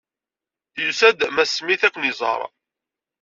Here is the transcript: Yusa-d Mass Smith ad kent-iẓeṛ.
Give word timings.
Yusa-d 0.81 1.19
Mass 1.35 1.51
Smith 1.57 1.83
ad 1.87 1.91
kent-iẓeṛ. 1.93 2.41